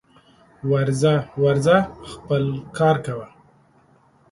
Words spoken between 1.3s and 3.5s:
ورځه خپل کار کوه